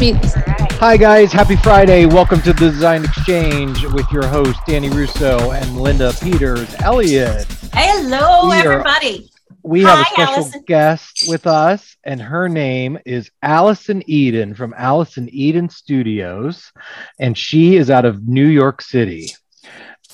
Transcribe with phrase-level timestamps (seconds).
[0.00, 0.34] Let's.
[0.80, 1.32] Hi, guys.
[1.32, 2.04] Happy Friday.
[2.06, 7.46] Welcome to the Design Exchange with your host, Danny Russo and Linda Peters Elliott.
[7.72, 9.30] Hello, We are- everybody.
[9.62, 10.64] We have a special Allison.
[10.66, 16.72] guest with us, and her name is Allison Eden from Allison Eden Studios,
[17.18, 19.30] and she is out of New York City.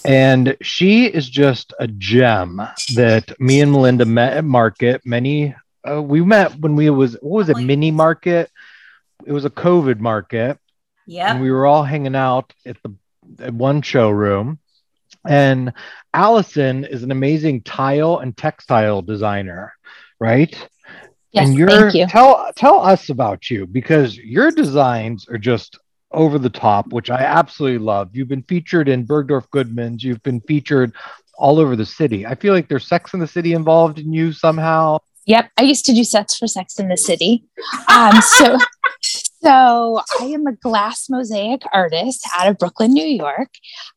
[0.04, 2.60] And she is just a gem
[2.94, 5.00] that me and Melinda met at Market.
[5.04, 5.54] Many
[5.88, 8.50] uh, we met when we was what was it mini market?
[9.26, 10.58] It was a COVID market,
[11.06, 11.40] Yeah.
[11.40, 12.94] we were all hanging out at the
[13.38, 14.58] at one showroom.
[15.26, 15.72] And
[16.14, 19.72] Allison is an amazing tile and textile designer,
[20.18, 20.54] right?
[21.32, 22.06] Yes, and you're thank you.
[22.06, 25.78] tell tell us about you because your designs are just
[26.10, 28.16] over the top, which I absolutely love.
[28.16, 30.92] You've been featured in Bergdorf Goodman's, you've been featured
[31.38, 32.26] all over the city.
[32.26, 34.98] I feel like there's Sex in the City involved in you somehow.
[35.26, 37.44] Yep, I used to do sets for Sex in the City.
[37.88, 38.58] Um, so,
[39.42, 43.48] so I am a glass mosaic artist out of Brooklyn, New York.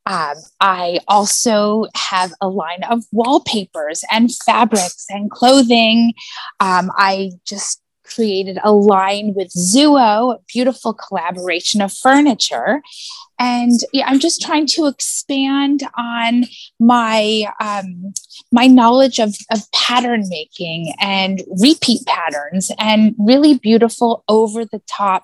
[0.06, 6.14] Um, I also have a line of wallpapers and fabrics and clothing.
[6.60, 12.82] Um, I just created a line with Zuo, a beautiful collaboration of furniture.
[13.40, 16.46] And yeah, I'm just trying to expand on
[16.80, 18.14] my um,
[18.52, 25.24] my knowledge of, of pattern making and repeat patterns and really beautiful over the top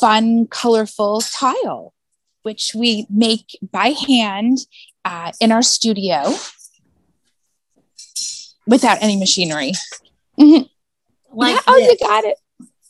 [0.00, 1.92] fun colorful tile
[2.42, 4.58] which we make by hand
[5.04, 6.32] uh, in our studio
[8.66, 9.72] without any machinery.
[10.38, 10.68] Mhm.
[11.32, 12.38] Like yeah, oh you got it.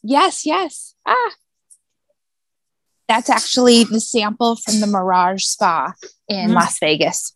[0.03, 0.95] Yes yes.
[1.06, 1.31] Ah.
[3.09, 5.95] That's actually the sample from the mirage spa
[6.29, 6.55] in Mm.
[6.55, 7.33] las vegas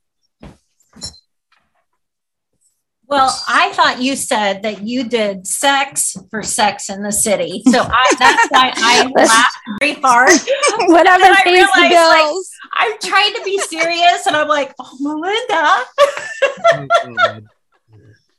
[3.13, 7.63] Well, I thought you said that you did sex for Sex in the City.
[7.71, 10.31] So I, that's why I laughed very hard.
[10.91, 12.35] whatever I pays the realized, like,
[12.73, 15.85] I'm trying to be serious and I'm like, oh, Melinda.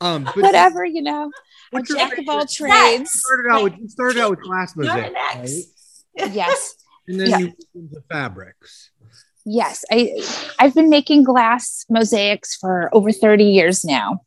[0.00, 1.30] um, but whatever you know a
[1.70, 2.58] what's your jack of all Sex.
[2.58, 6.32] You trades started out with you started out with glass Not mosaic, right?
[6.32, 6.74] Yes
[7.06, 7.38] and then Yeah.
[7.38, 8.90] you moved into fabrics.
[9.44, 10.12] Yes i
[10.58, 14.20] i've been making glass mosaics for over 30 years now.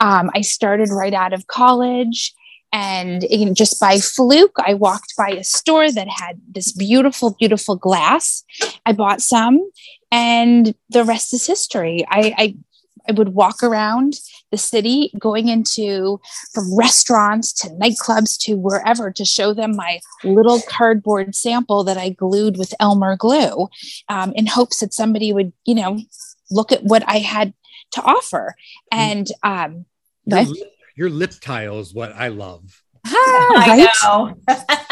[0.00, 2.34] Um, i started right out of college
[2.72, 7.36] and you know, just by fluke i walked by a store that had this beautiful
[7.38, 8.44] beautiful glass.
[8.86, 9.60] I bought some
[10.10, 12.04] and the rest is history.
[12.08, 12.56] I i,
[13.08, 14.14] I would walk around
[14.50, 16.20] the city going into
[16.52, 22.08] from restaurants to nightclubs to wherever to show them my little cardboard sample that i
[22.08, 23.68] glued with elmer glue
[24.08, 25.98] um, in hopes that somebody would, you know,
[26.50, 27.54] look at what I had
[27.92, 28.54] to offer.
[28.90, 29.86] And um,
[30.26, 32.82] Your, lip, your lip tile is what I love.
[33.06, 33.88] ah, I right?
[34.02, 34.34] know.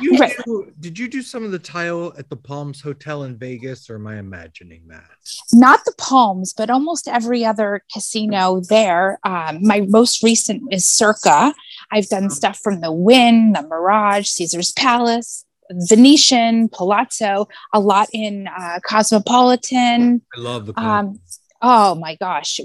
[0.00, 0.36] Did you, Right.
[0.44, 3.96] do, did you do some of the tile at the Palms Hotel in Vegas, or
[3.96, 5.04] am I imagining that?
[5.52, 9.18] Not the Palms, but almost every other casino there.
[9.24, 11.54] Um, my most recent is Circa.
[11.92, 18.48] I've done stuff from the Wynn, the Mirage, Caesar's Palace, Venetian, Palazzo, a lot in
[18.48, 20.22] uh, Cosmopolitan.
[20.36, 20.80] I love the.
[20.80, 21.20] um
[21.62, 22.58] oh my gosh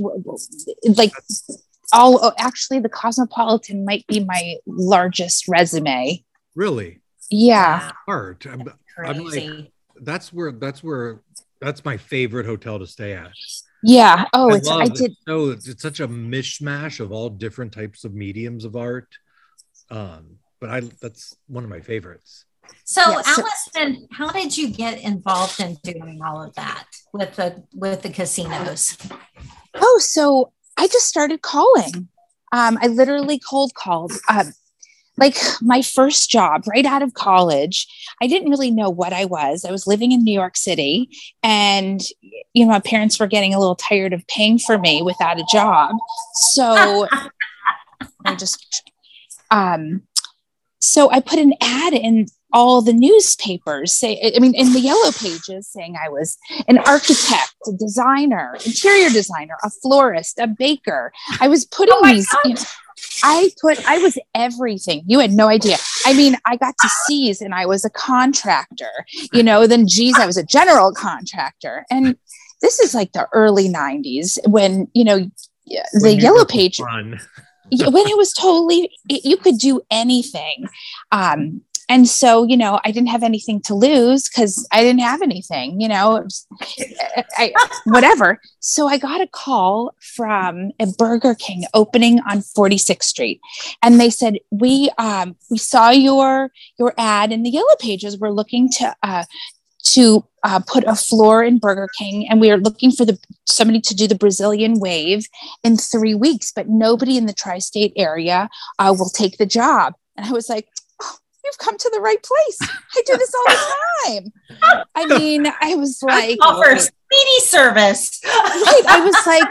[0.96, 1.12] like
[1.92, 6.24] all oh, actually the cosmopolitan might be my largest resume
[6.56, 8.46] really yeah art.
[8.46, 8.64] I'm,
[8.98, 9.72] I'm like-
[10.02, 11.22] that's where that's where
[11.62, 13.32] that's my favorite hotel to stay at.
[13.84, 15.18] yeah oh I it's i did it.
[15.28, 19.08] So it's such a mishmash of all different types of mediums of art.
[19.90, 22.46] Um, but I that's one of my favorites.
[22.84, 27.36] So, Yeah, so- Allison, how did you get involved in doing all of that with
[27.36, 28.98] the with the casinos?
[29.76, 32.08] oh so i just started calling
[32.54, 34.54] um i literally cold called um
[35.18, 37.88] like my first job right out of college
[38.22, 39.66] i didn't really know what i was.
[39.66, 41.10] I was living in new york city
[41.44, 42.02] and
[42.54, 45.46] you know my parents were getting a little tired of paying for me without a
[45.52, 45.96] job.
[46.36, 47.08] So
[48.26, 48.90] I just
[49.52, 50.04] um
[50.80, 55.12] so I put an ad in all the newspapers say I mean in the yellow
[55.12, 56.38] pages saying I was
[56.68, 61.12] an architect, a designer, interior designer, a florist, a baker.
[61.42, 62.62] I was putting Oh these you know,
[63.24, 65.04] I put I was everything.
[65.08, 65.78] You had no idea.
[66.06, 68.92] I mean, I got to C's and I was a contractor,
[69.34, 71.86] you know, then G's I was a general contractor.
[71.90, 72.16] And
[72.62, 75.30] this is like the early 90s when, you know,
[75.94, 76.80] the When yellow page
[77.92, 80.68] when it was totally it- you could do anything
[81.12, 85.22] um and so you know i didn't have anything to lose because i didn't have
[85.22, 86.48] anything you know was-
[87.38, 87.54] I,
[87.86, 88.40] whatever.
[88.60, 93.42] So i got a call from a burger king opening on 46th street
[93.84, 98.18] and they said we um we saw your your ad in the yellow pages.
[98.18, 99.26] We're looking to uh
[99.86, 103.80] to uh, put a floor in burger king and we are looking for the somebody
[103.80, 105.28] to do the brazilian wave
[105.64, 108.50] in three weeks but nobody in the tri-state area
[108.80, 109.94] uh, will take the job.
[110.18, 110.68] And i was like
[111.46, 112.60] you've come to the right place.
[112.96, 114.86] I do this all the time.
[114.96, 118.20] I mean i was like Offer speedy service.
[118.26, 119.50] right i was like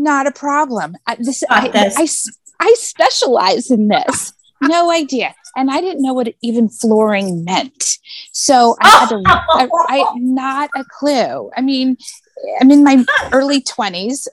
[0.00, 0.96] not a problem.
[1.06, 1.96] I, this, I, Got this.
[1.98, 4.32] I s- I specialize in this.
[4.62, 5.34] No idea.
[5.56, 7.98] And i didn't know what even flooring meant.
[8.32, 11.50] So i had to I, I not a clue.
[11.56, 11.96] I mean
[12.60, 14.26] i'm in my early 20s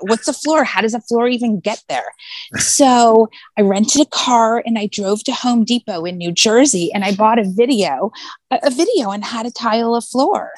[0.00, 2.14] what's a floor how does a floor even get there
[2.56, 3.28] so
[3.58, 7.14] i rented a car and i drove to home depot in new jersey and i
[7.14, 8.10] bought a video
[8.50, 10.52] a, a video on how to tile a floor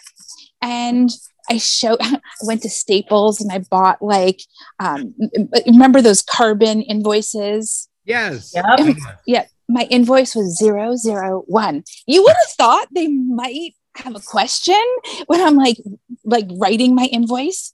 [0.62, 1.10] and
[1.50, 4.40] I show I went to Staples and I bought like
[4.80, 7.88] um m- m- remember those carbon invoices?
[8.04, 8.52] Yes.
[8.54, 8.96] Yep.
[9.26, 11.84] Yeah, my invoice was zero zero one.
[12.06, 14.80] You would have thought they might have a question
[15.26, 15.78] when I'm like
[16.24, 17.72] like writing my invoice.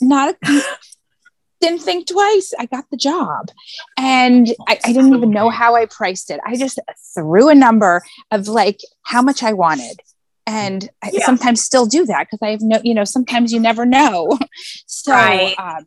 [0.00, 0.62] Not a
[1.60, 2.52] didn't think twice.
[2.58, 3.50] I got the job.
[3.96, 6.40] And I, I didn't even know how I priced it.
[6.44, 6.78] I just
[7.14, 10.00] threw a number of like how much I wanted.
[10.46, 13.84] And I sometimes still do that because I have no, you know, sometimes you never
[13.84, 14.38] know.
[14.86, 15.54] So, Right.
[15.58, 15.86] um,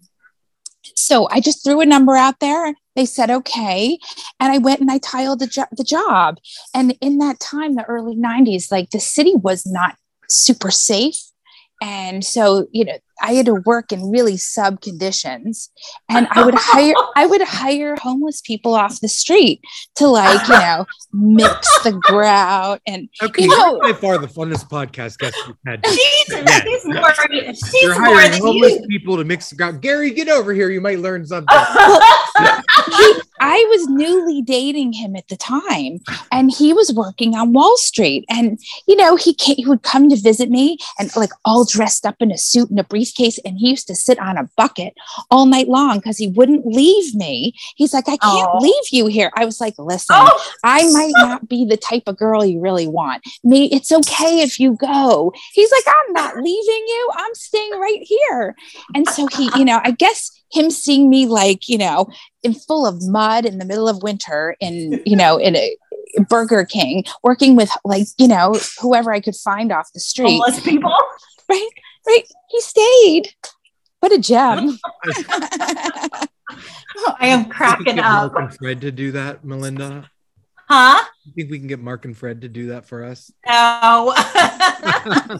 [0.96, 2.76] so I just threw a number out there.
[2.96, 3.98] They said okay,
[4.40, 6.38] and I went and I tiled the, jo- the job.
[6.74, 9.96] And in that time, the early '90s, like the city was not
[10.28, 11.20] super safe,
[11.82, 15.70] and so you know I had to work in really sub conditions,
[16.10, 19.62] and I would hire I would hire homeless people off the street
[19.96, 24.70] to like you know mix the grout and Okay, You know- by far the funnest
[24.70, 25.86] podcast guest we've had.
[25.88, 26.62] She's, Yeah.
[26.64, 27.14] she's more,
[27.54, 28.88] she's You're hiring than homeless you.
[28.88, 29.82] people to mix the ground.
[29.82, 30.70] Gary, get over here.
[30.70, 31.48] You might learn something.
[32.38, 36.00] he, I was newly dating him at the time,
[36.32, 38.26] and he was working on Wall Street.
[38.30, 42.06] And you know, he came, he would come to visit me, and like all dressed
[42.06, 43.40] up in a suit and a briefcase.
[43.46, 44.94] And he used to sit on a bucket
[45.32, 47.54] all night long because he wouldn't leave me.
[47.76, 48.58] He's like, I can't Oh.
[48.60, 49.32] leave you here.
[49.36, 52.88] I was like, listen, Oh, I might not be the type of girl you really
[52.88, 53.24] want.
[53.44, 55.34] Me, it's okay if you go.
[55.54, 57.10] He's like, I'm not leaving you.
[57.16, 58.56] I'm staying right here.
[58.96, 62.08] And so he, you know, I guess him seeing me like, you know,
[62.44, 65.76] in full of mud in the middle of winter in, you know, in a
[66.28, 70.32] Burger King, working with like, you know, whoever I could find off the street.
[70.42, 70.96] homeless people.
[71.50, 71.70] Right.
[72.06, 72.24] Right.
[72.50, 73.34] He stayed.
[74.02, 74.78] What a gem.
[77.20, 78.34] I am You think we cracking can get up.
[78.34, 80.12] Mark and Fred to do that, Melinda.
[80.70, 81.04] Huh?
[81.26, 83.32] You think we can get Mark and Fred to do that for us?
[83.48, 84.14] No.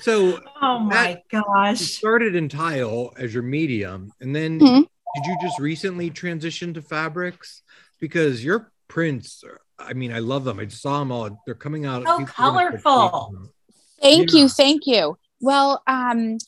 [0.00, 1.80] So oh my you gosh.
[1.80, 4.86] started in tile as your medium, and then Mhm.
[5.14, 7.62] did you just recently transition to fabrics?
[8.00, 10.58] Because your prints, are- I mean, I love them.
[10.60, 11.42] I just saw them all.
[11.46, 12.04] They're coming out.
[12.06, 13.52] So people are gonna start colorful.
[14.00, 14.40] Thank Yeah.
[14.40, 15.16] you, thank you.
[15.40, 16.38] Well, um,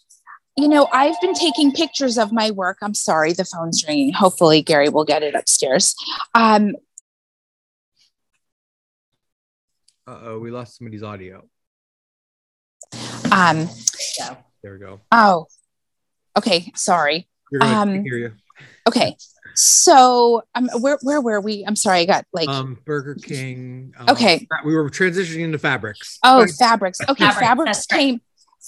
[0.57, 2.79] you know, I've been taking pictures of my work.
[2.83, 4.13] I'm sorry, the phone's ringing.
[4.13, 5.95] Hopefully, Gary will get it upstairs.
[6.35, 6.77] Um,
[10.09, 11.49] Uh oh, we lost somebody's audio.
[13.37, 13.69] Um,
[14.63, 15.01] There we go.
[15.13, 15.47] oh,
[16.37, 17.29] okay, sorry.
[17.53, 18.33] You're gonna Um, hear you.
[18.89, 19.17] Okay,
[19.55, 21.65] so um, where where were we?
[21.67, 23.93] I'm sorry, I got like Um, Burger King.
[23.99, 24.47] um, Okay.
[24.65, 26.19] we were transitioning into fabrics.
[26.25, 26.99] oh But- fabrics.
[27.09, 27.99] Okay, Fabrics, fabrics that's right.
[27.99, 28.21] came.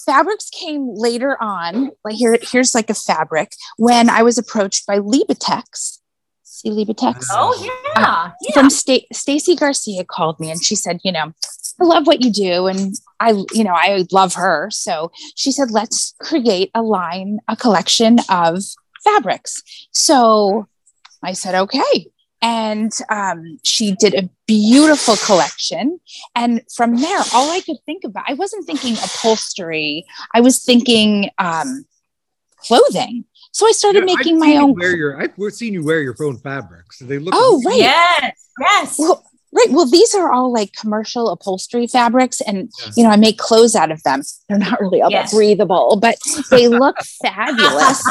[0.05, 1.91] Fabrics came later on.
[2.05, 5.97] Like here, here's like a fabric when I was approached by Libatex.
[6.43, 7.25] See Libatex?
[7.31, 7.53] Oh
[7.95, 8.31] yeah.
[8.41, 8.53] yeah.
[8.53, 11.33] from Sta- Stacy Garcia called me and she said, you know,
[11.81, 14.69] I love what you do and I, you know, I love her.
[14.71, 18.63] So she said, let's create a line, a collection of
[19.03, 19.61] fabrics.
[19.91, 20.67] So
[21.23, 22.07] I said, okay.
[22.41, 25.99] And um, she did a beautiful collection.
[26.35, 30.05] And from there, all I could think about, I wasn't thinking upholstery.
[30.33, 31.85] I was thinking um,
[32.57, 33.25] clothing.
[33.51, 34.75] So I started Yeah, I've making my own.
[34.75, 36.99] Wear your, I've seen you wear your own fabrics.
[36.99, 37.33] They look.
[37.35, 37.77] Oh, right.
[37.77, 38.49] Yes.
[38.59, 38.95] Yes.
[38.99, 39.67] Well, right.
[39.69, 42.91] Well, these are all like commercial upholstery fabrics, and Yeah.
[42.95, 44.21] you know, I make clothes out of them.
[44.47, 45.31] They're not really all Yes.
[45.31, 46.17] that breathable, but
[46.51, 48.03] they look fabulous.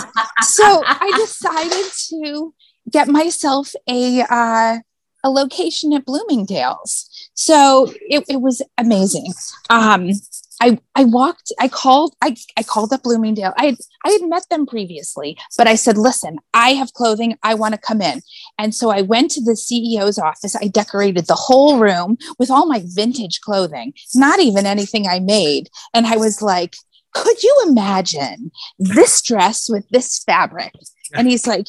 [0.42, 2.54] So I decided to
[2.90, 4.78] get myself a uh,
[5.24, 7.08] a location at Bloomingdale's.
[7.34, 9.32] So it, it was amazing.
[9.70, 10.10] Um,
[10.60, 13.54] I I walked, I called, I, I called up Bloomingdale.
[13.56, 17.54] I had, I had met them previously, but I said, listen, I have clothing, I
[17.54, 18.20] want to come in.
[18.58, 20.56] And so I went to the CEO's office.
[20.56, 25.68] I decorated the whole room with all my vintage clothing, not even anything I made.
[25.94, 26.74] And I was like,
[27.14, 30.72] could you imagine this dress with this fabric?
[31.14, 31.66] And he's like,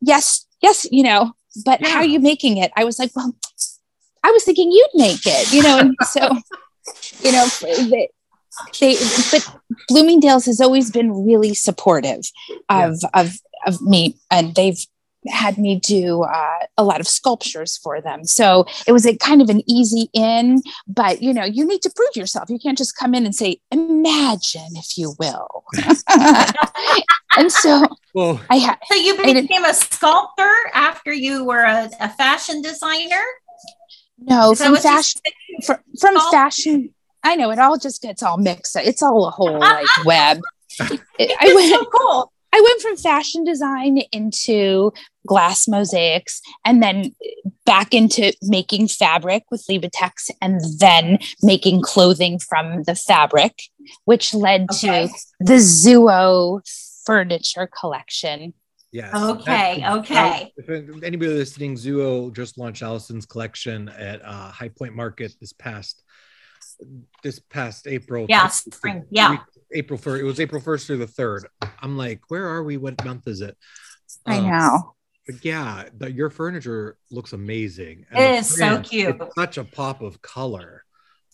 [0.00, 1.32] yes, yes, you know,
[1.64, 2.72] but how are you making it?
[2.76, 3.34] I was like, well,
[4.22, 6.30] I was thinking you'd make it, you know, and so
[7.22, 8.08] you know, they,
[8.80, 8.96] they
[9.30, 9.56] but
[9.88, 12.30] Bloomingdale's has always been really supportive
[12.68, 13.08] of yeah.
[13.14, 14.78] of of me, and they've
[15.28, 18.24] had me do uh, a lot of sculptures for them.
[18.24, 21.90] So it was a kind of an easy in, but you know, you need to
[21.94, 22.48] prove yourself.
[22.48, 25.64] You can't just come in and say, imagine, if you will.
[27.36, 27.84] and so
[28.14, 28.78] well, I had.
[28.90, 33.22] So you became a sculptor after you were a, a fashion designer?
[34.18, 35.20] No, from fashion,
[35.64, 36.94] from, from fashion.
[37.22, 38.76] I know it all just gets all mixed.
[38.76, 38.84] up.
[38.84, 40.40] It's all a whole like web.
[41.18, 42.32] It, I went, so cool.
[42.54, 44.92] I went from fashion design into
[45.26, 47.14] glass mosaics and then
[47.66, 53.60] back into making fabric with Libatex and then making clothing from the fabric,
[54.04, 55.08] which led okay.
[55.08, 56.62] to the Zuo
[57.04, 58.54] furniture collection
[58.92, 59.30] yeah.
[59.30, 59.84] Okay.
[59.86, 60.52] okay.
[60.56, 66.02] If anybody listening, Zuo just launched Allison's collection at uh, High Point Market this past
[67.22, 68.26] this past April.
[68.28, 69.04] Yeah, spring.
[69.10, 69.38] Yeah.
[69.72, 70.20] April first.
[70.20, 71.46] It was April first through the third.
[71.80, 72.76] I'm like, where are we?
[72.76, 73.56] What month is it?
[74.26, 74.94] I um, know.
[75.26, 78.06] But yeah, the, your furniture looks amazing.
[78.10, 79.22] And it is print, so cute.
[79.36, 80.84] such a pop of color.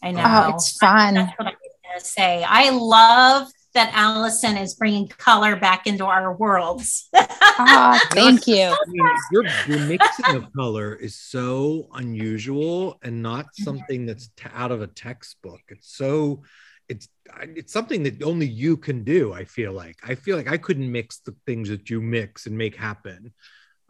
[0.03, 0.23] I know.
[0.25, 1.15] Oh, it's fun.
[1.15, 2.45] That's what I was gonna say.
[2.47, 7.09] I love that Allison is bringing color back into our worlds.
[7.15, 8.63] oh, thank you.
[8.65, 13.65] I mean, your, your mixing of color is so unusual and not mm-hmm.
[13.65, 15.61] something that's t- out of a textbook.
[15.69, 16.43] It's so
[16.89, 17.09] it's
[17.55, 19.33] it's something that only you can do.
[19.33, 22.57] I feel like I feel like I couldn't mix the things that you mix and
[22.57, 23.33] make happen.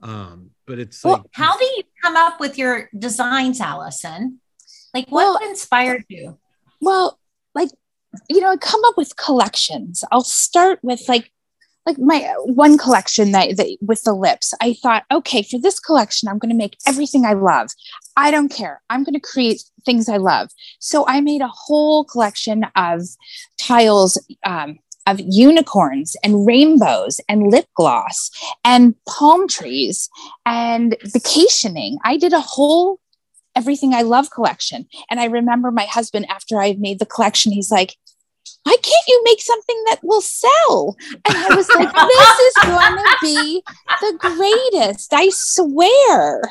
[0.03, 4.41] Um, but it's well, like, how do you come up with your designs, Allison?
[4.93, 6.39] Like, what well, inspired you?
[6.81, 7.19] Well,
[7.55, 7.71] like
[8.29, 10.05] you know, I come up with collections.
[10.11, 11.33] I'll start with like
[11.87, 14.53] like my one collection that, that with the lips.
[14.61, 17.71] I thought okay for this collection i'm going to make everything i love.
[18.17, 18.83] I don't care.
[18.91, 20.51] I'm going to create things i love.
[20.81, 23.03] So i made a whole collection of
[23.59, 28.33] tiles um, of unicorns and rainbows and lip gloss
[28.65, 30.11] and palm trees
[30.45, 31.99] and vacationing.
[32.05, 32.99] I did a whole
[33.57, 34.87] everything I love collection.
[35.11, 37.97] And I remember my husband, after I made the collection, he's like,
[38.67, 40.97] why can't you make something that will sell?
[41.25, 43.63] And I was like, this is going to be
[44.01, 46.43] the greatest, I swear.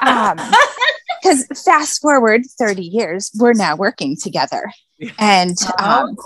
[0.00, 4.72] Because um, fast forward 30 years, we're now working together.
[5.18, 6.16] And um,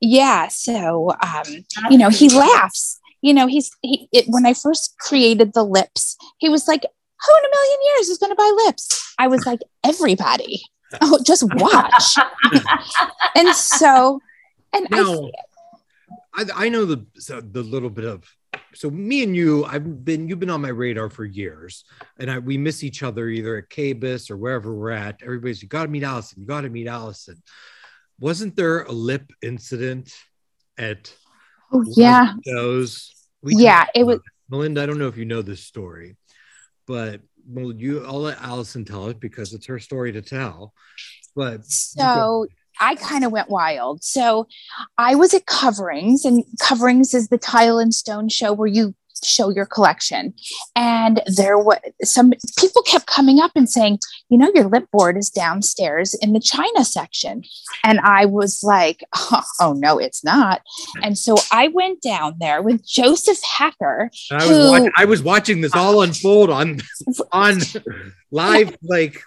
[0.00, 3.00] yeah, so, um, you know, he laughs.
[3.22, 7.32] You know, he's, he, it, when I first created the lips, he was like, who
[7.38, 9.14] in a million years is going to buy lips?
[9.18, 10.62] I was like, everybody.
[11.00, 12.18] Oh, just watch.
[13.34, 14.20] and so,
[14.72, 15.30] and now,
[16.34, 18.24] I, I, I know the so the little bit of
[18.74, 21.84] so me and you, I've been you've been on my radar for years,
[22.18, 25.22] and I, we miss each other either at KBIS or wherever we're at.
[25.22, 26.40] Everybody's you got to meet Allison.
[26.40, 27.42] You got to meet Allison.
[28.18, 30.14] Wasn't there a lip incident
[30.78, 31.12] at?
[31.72, 32.34] Oh yeah.
[32.44, 33.12] Those.
[33.42, 34.20] yeah, it was.
[34.50, 36.16] Melinda, I don't know if you know this story
[36.86, 40.74] but well, you I'll let Allison tell it because it's her story to tell.
[41.34, 42.46] But so
[42.80, 44.02] I kind of went wild.
[44.02, 44.48] So
[44.98, 49.50] I was at Coverings, and Coverings is the tile and stone show where you show
[49.50, 50.34] your collection.
[50.74, 53.98] And there was some people kept coming up and saying,
[54.28, 57.42] you know, your lip board is downstairs in the China section.
[57.84, 60.62] And I was like, oh, oh no, it's not.
[61.02, 64.10] And so I went down there with Joseph Hacker.
[64.30, 66.80] I, who, was watch- I was watching this all unfold on
[67.32, 67.60] on
[68.30, 69.22] live, like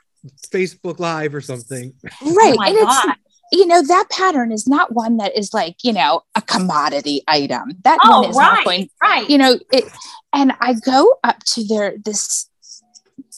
[0.48, 1.94] Facebook Live or something.
[2.22, 2.56] Right.
[2.58, 3.16] Oh and God.
[3.52, 7.78] You know that pattern is not one that is like you know a commodity item.
[7.84, 9.30] That oh, one is right, not going right.
[9.30, 9.86] you know it
[10.34, 12.50] and i go up to their this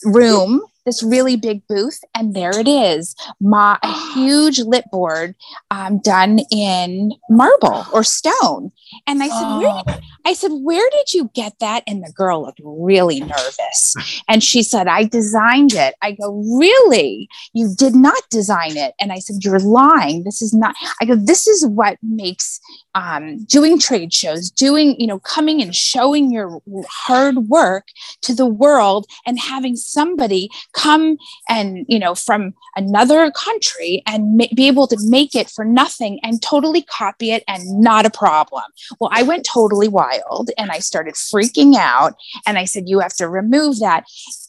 [0.04, 3.14] room this really big booth and there it is.
[3.40, 5.34] My a huge lip board
[5.70, 8.72] um, done in marble or stone.
[9.06, 9.58] And i said oh.
[9.60, 11.82] where did, i said where did you get that?
[11.86, 13.94] And the girl looked really nervous.
[14.28, 15.94] And she said i designed it.
[16.02, 17.28] I go really?
[17.52, 18.94] You did not design it?
[19.00, 20.24] And i said you're lying.
[20.24, 22.60] This is not i go this is what makes
[22.94, 27.86] um, doing trade shows doing you know coming and showing your hard work
[28.22, 30.50] to the world and having somebody
[30.84, 31.16] come
[31.48, 36.18] and you know from another country and ma- be able to make it for nothing
[36.22, 38.64] and totally copy it and not a problem.
[39.00, 42.12] Well i went totally wild and i started freaking out
[42.46, 44.04] and i said you have to remove that.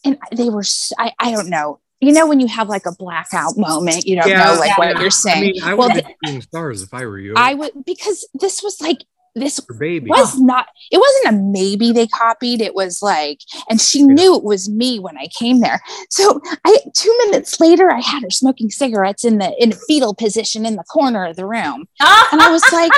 [0.06, 1.80] And they were—I don't know.
[2.02, 5.00] You know when you have like a blackout moment you don't know like what yeah.
[5.00, 5.42] you're I saying.
[5.42, 7.34] mean, I Well, would the- stars if I were you.
[7.36, 9.00] i would because this was like
[9.36, 10.10] this baby.
[10.10, 14.44] was not it wasn't a maybe they copied it was like and she knew it
[14.44, 18.70] was me when i came there so i two minutes later i had her smoking
[18.70, 21.88] cigarettes in the in a fetal position in the corner of the room
[22.32, 22.92] and i was like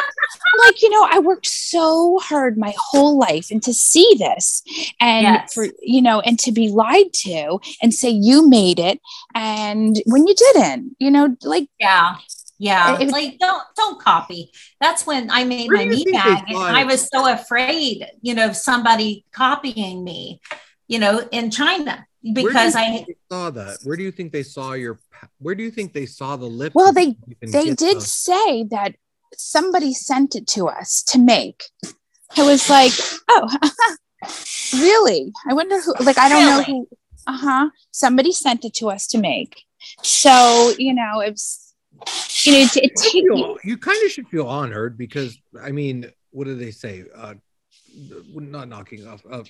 [0.66, 4.62] like you know i worked so hard my whole life and to see this
[5.00, 5.54] and Yes.
[5.54, 9.00] for you know and to be lied to and say you made it
[9.36, 12.16] and when you didn't you know like Yeah.
[12.70, 13.00] Yeah.
[13.02, 14.52] It- like don't don't copy.
[14.80, 18.34] That's when I made my do you knee bag and I was so afraid, you
[18.36, 20.40] know, of somebody copying me,
[20.88, 23.80] you know, in China because I saw that.
[23.84, 25.00] Where do you think they saw your?
[25.40, 26.74] Where do you think they saw the lip?
[26.76, 28.92] Well, they- they did the- say that
[29.36, 31.64] somebody sent it to us to make.
[32.38, 32.94] I was like,
[33.30, 33.50] oh,
[34.74, 35.32] really?
[35.50, 36.88] I wonder who, like, I don't know who,
[37.28, 37.70] uh huh.
[37.92, 39.64] Somebody sent it to us to make.
[40.04, 41.61] So, you know, it's,
[42.44, 46.12] you know, it, it, You feel- you kind of should feel honored because I mean,
[46.32, 47.06] what do they say?
[47.16, 47.36] Uh,
[48.34, 49.22] not knocking off.
[49.30, 49.44] Uh,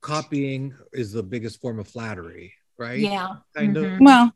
[0.00, 2.98] copying is the biggest form of flattery, right?
[2.98, 3.36] yeah.
[3.54, 3.84] Kind of.
[3.84, 3.98] Mhm.
[4.04, 4.32] well,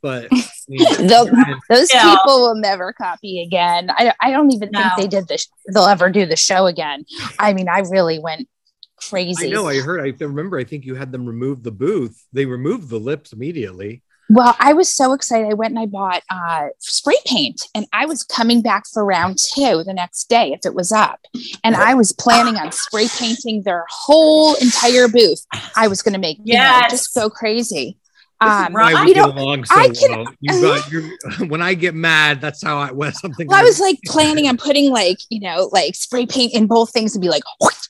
[0.00, 1.28] But I mean, They'll-
[1.68, 2.14] those Yeah.
[2.16, 3.88] people will never copy again.
[3.90, 4.80] I, I don't even No.
[4.80, 5.48] think they did this.
[5.72, 7.04] They'll ever do the show again.
[7.38, 8.48] I mean, I really went
[8.96, 9.48] crazy.
[9.48, 9.68] I know.
[9.68, 10.00] I heard.
[10.00, 10.58] I remember.
[10.58, 12.24] I think you had them remove the booth.
[12.32, 14.02] They removed the lips immediately.
[14.32, 15.46] Well, I was so excited.
[15.50, 19.36] I went and I bought uh, spray paint, and I was coming back for round
[19.36, 21.20] two the next day if it was up.
[21.62, 25.44] And I was planning on spray painting their whole entire booth.
[25.76, 27.98] I was going to make, you know, just go crazy.
[28.40, 30.34] Um, why we you get know, along so I can- well.
[30.40, 31.48] You got.
[31.50, 32.90] When I get mad, that's how I.
[32.90, 33.46] When something.
[33.46, 36.90] well, I was like planning on putting like, you know, like spray paint in both
[36.90, 37.88] things and be like, but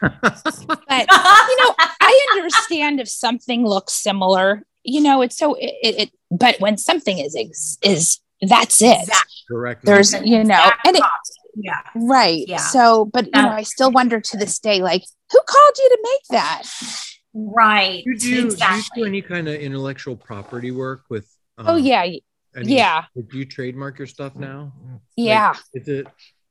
[0.00, 4.64] you know, I understand if something looks similar.
[4.84, 5.74] You know, it's so it.
[5.82, 9.00] it, it but when something is ex- is that's it.
[9.00, 9.34] Exactly.
[9.48, 9.84] correct.
[9.84, 11.02] There's you know, Exact and it,
[11.56, 11.80] yeah.
[11.94, 12.44] right.
[12.46, 12.56] Yeah.
[12.58, 15.98] So, but you know, I still wonder to this day, like, who called you to
[16.02, 16.62] make that?
[17.34, 18.02] Right.
[18.04, 21.28] Do you, do, do you do any kind of intellectual property work with?
[21.58, 22.22] Um, oh yeah, any-
[22.56, 24.72] yeah, Do you trademark your stuff now?
[25.16, 25.54] yeah.
[25.74, 26.06] Is it?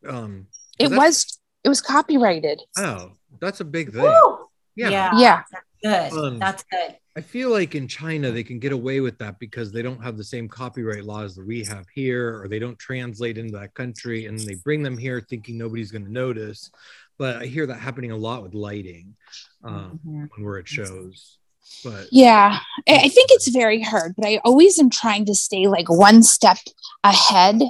[0.08, 0.48] Um.
[0.78, 2.62] it was it was copyrighted.
[2.78, 4.04] Oh, that's a big thing.
[4.04, 4.38] Woo!
[4.76, 4.90] Yeah.
[4.90, 5.12] Yeah.
[5.18, 5.42] Yeah.
[5.82, 6.14] Good.
[6.14, 6.98] Um, That's good.
[7.20, 10.16] I feel like in China they can get away with that because they don't have
[10.16, 14.28] the same copyright laws that we have here, or they don't translate into that country,
[14.28, 16.72] and they bring them here thinking nobody's going to notice.
[17.18, 19.18] But I hear that happening a lot with lighting
[19.66, 21.40] um, when we're at shows.
[21.84, 25.90] But Yeah, I, think it's very hard, but I always am trying to stay like
[25.90, 26.60] one step
[27.04, 27.62] ahead.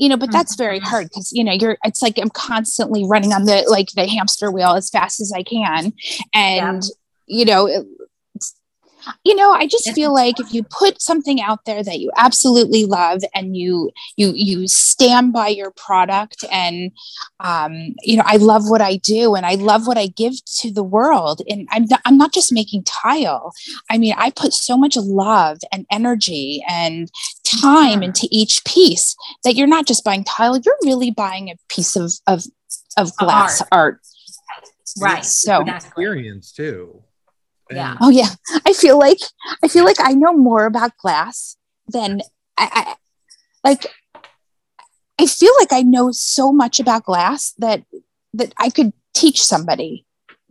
[0.00, 0.88] You know, but that's very Mhm.
[0.90, 1.78] hard because you know you're.
[1.84, 5.44] It's like I'm constantly running on the like the hamster wheel as fast as I
[5.44, 5.92] can,
[6.34, 6.82] and
[7.26, 7.84] you know,
[9.24, 12.84] you know, I just feel like if you put something out there that you absolutely
[12.84, 16.92] love and you you you stand by your product and
[17.40, 20.72] um, you know, I love what I do and I love what I give to
[20.72, 23.52] the world, and I'm not, I'm not just making tile.
[23.90, 27.10] I mean, I put so much love and energy and
[27.44, 29.14] time into each piece
[29.44, 32.44] that you're not just buying tile, you're really buying a piece of of
[32.96, 33.70] of glass art.
[33.72, 34.00] art.
[34.98, 35.24] Right.
[35.24, 37.02] So experience too.
[37.68, 37.96] And Yeah.
[38.00, 38.30] oh yeah.
[38.64, 39.18] I feel like
[39.62, 41.56] I feel like I know more about glass
[41.88, 42.20] than
[42.58, 42.94] I, I
[43.64, 43.86] like
[45.18, 47.82] I feel like I know so much about glass that
[48.34, 50.04] that I could teach somebody,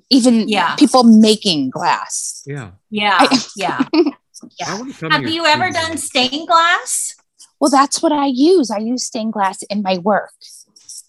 [0.10, 0.76] even Yeah.
[0.76, 2.42] people making glass.
[2.46, 2.72] Yeah.
[2.90, 3.18] Yeah.
[3.20, 3.80] I- yeah.
[4.60, 4.78] Yeah.
[4.78, 5.82] wanna come to Have you ever studio.
[5.88, 7.16] done stained glass?
[7.60, 8.70] Well, that's what I use.
[8.70, 10.34] I use stained glass in my work.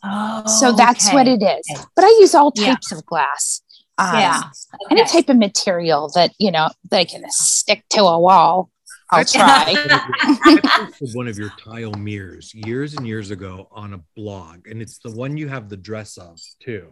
[0.04, 1.66] Oh, so that's what it is.
[1.74, 1.82] Okay.
[1.96, 2.66] But I use all Yeah.
[2.74, 3.62] types of glass.
[3.98, 4.42] Um, Yeah.
[4.90, 5.10] Any Okay.
[5.10, 8.70] type of material that, you know, that I can stick to a wall,
[9.10, 9.72] I'll try.
[11.14, 15.12] One of your tile mirrors years and years ago on a blog, and it's the
[15.12, 16.88] one you have the dress of too.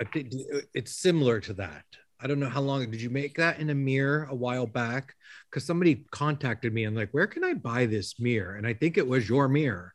[0.00, 0.32] I think
[0.74, 1.84] it's similar to that.
[2.20, 5.14] I don't know how long did you make that in a mirror a while back?
[5.50, 8.54] Because somebody contacted me and like, where can I buy this mirror?
[8.56, 9.94] And I think it was your mirror.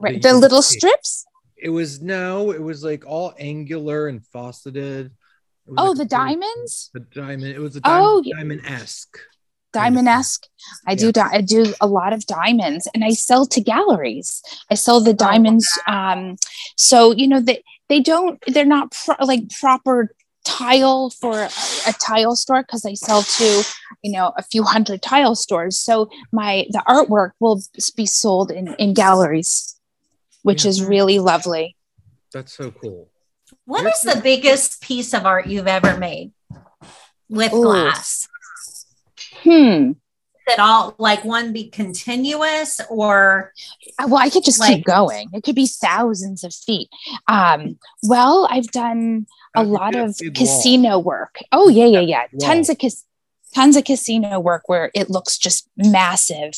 [0.00, 0.22] Right.
[0.22, 1.26] The you- little strips.
[1.62, 5.10] It was no, it was like all angular and faceted.
[5.78, 7.52] Oh, the diamonds, The diamond.
[7.54, 8.36] It was a Oh, diamond, yeah.
[8.36, 9.18] diamond esque.
[9.72, 10.46] diamond esque.
[10.86, 11.12] I do.
[11.12, 14.42] Di- I do a lot of diamonds, and I sell to galleries.
[14.70, 15.66] I sell the diamonds.
[15.86, 16.36] Um,
[16.76, 18.42] so you know that they don't.
[18.48, 20.10] They're not pro- like proper
[20.44, 21.42] tile for
[21.86, 23.62] a tile store because I sell to,
[24.02, 25.76] you know, a few hundred tile stores.
[25.78, 27.62] So my the artwork will
[27.96, 29.76] be sold in in galleries,
[30.42, 30.70] which Yeah.
[30.70, 31.76] is really lovely.
[32.32, 33.09] That's so cool.
[33.70, 36.32] What is the biggest piece of art you've ever made
[37.28, 37.62] with Ooh.
[37.62, 38.26] glass?
[39.44, 39.92] Hmm.
[40.48, 43.52] That all like one be continuous or
[43.98, 45.28] Uh, Well, I could just Like- keep going.
[45.32, 46.88] It could be thousands of feet.
[47.28, 50.46] Um, well, I've done a lot of big wall.
[50.46, 51.38] casino work.
[51.52, 52.24] Oh yeah, yeah, yeah.
[52.32, 52.48] Wall.
[52.48, 53.04] Tons of cas-
[53.54, 56.54] tons of casino work where it looks just massive.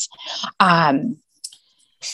[0.59, 1.17] Um,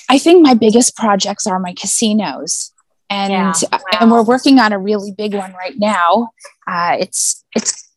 [0.10, 2.72] I think my biggest projects are my casinos,
[3.10, 3.54] and Yeah.
[3.72, 6.30] uh, and we're working on a really big one right now.
[6.68, 7.88] Uh, it's it's.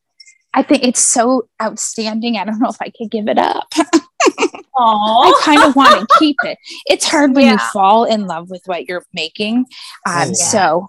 [0.55, 2.37] I think it's so outstanding.
[2.37, 3.69] I don't know if I could give it up.
[4.79, 6.59] I kind of want to keep it.
[6.87, 9.65] It's hard when you fall in love with what you're making.
[10.07, 10.89] Um, Oh, So,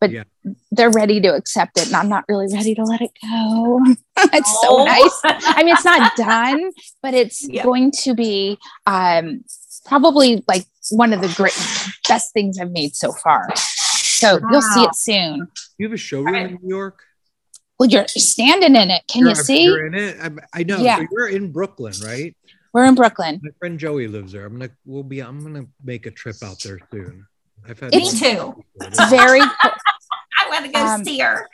[0.00, 0.24] but Yeah.
[0.72, 3.80] they're ready to accept it, and I'm not really ready to let it go.
[4.32, 4.84] it's so Oh.
[4.84, 5.20] nice.
[5.24, 6.70] I mean, it's not done,
[7.02, 7.62] but it's Yeah.
[7.64, 9.44] going to be um,
[9.86, 11.56] probably like one of the great
[12.08, 13.48] best things I've made so far.
[13.56, 15.48] So you'll see it soon.
[15.78, 16.50] You have a showroom Alright.
[16.52, 17.00] in New York?
[17.78, 19.02] Well, you're standing in it.
[19.08, 19.62] Can You're- you see?
[19.64, 20.16] You're in it.
[20.20, 20.78] I'm, I know.
[20.78, 20.98] Yeah.
[20.98, 22.34] So you're in Brooklyn, right?
[22.72, 23.40] We're in Brooklyn.
[23.42, 24.46] My friend Joey lives there.
[24.46, 24.70] I'm gonna.
[24.84, 25.20] We'll be.
[25.20, 27.26] I'm gonna make a trip out there soon.
[27.68, 27.94] I've had.
[27.94, 28.62] me too.
[28.82, 29.40] It's very
[30.40, 31.46] I want to go Um, see her.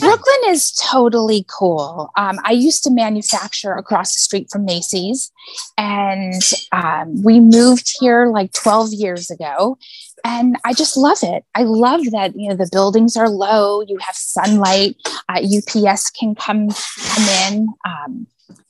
[0.00, 2.10] Brooklyn is totally cool.
[2.16, 5.32] Um, I used to manufacture across the street from Macy's,
[5.78, 9.78] and um, we moved here like 12 years ago.
[10.22, 11.44] And I just love it.
[11.54, 13.80] I love that you know the buildings are low.
[13.80, 14.96] You have sunlight.
[15.28, 17.68] Uh, UPS can come come in.
[17.86, 18.26] Um,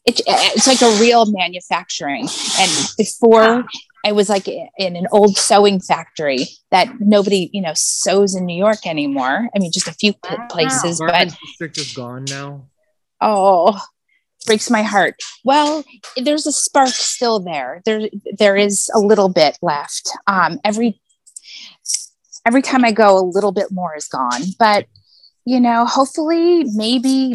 [0.07, 2.29] it, it's like a real manufacturing.
[2.59, 3.65] And before
[4.05, 8.57] I was like in an old sewing factory that nobody, you know, sews in New
[8.57, 9.49] York anymore.
[9.55, 10.47] I mean, just a few p- Wow.
[10.49, 12.69] places, but Garment district is gone now.
[13.21, 13.79] oh,
[14.47, 15.17] breaks my heart.
[15.45, 15.85] Well,
[16.17, 17.83] there's a spark still there.
[17.85, 18.09] There,
[18.39, 20.09] there is a little bit left.
[20.27, 20.99] Um, every
[22.47, 24.43] every time I go, a little bit more is gone.
[24.59, 24.87] But
[25.45, 27.35] you know, hopefully, maybe.